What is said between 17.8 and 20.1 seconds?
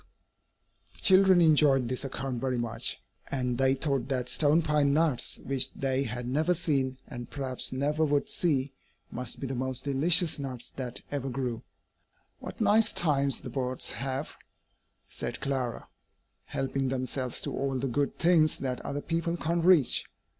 good things that other people can't reach!"